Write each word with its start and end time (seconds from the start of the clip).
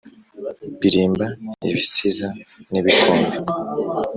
Ririmba 0.81 1.25
ibisiza 1.69 2.27
n'ibikombe 2.71 3.35